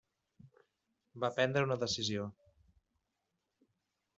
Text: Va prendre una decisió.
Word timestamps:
Va 1.25 1.29
prendre 1.35 1.63
una 1.67 1.77
decisió. 1.83 2.27